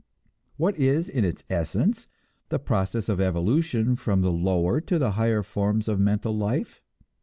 [0.57, 2.07] What is, in its essence,
[2.49, 6.81] the process of evolution from the lower to the higher forms of mental life?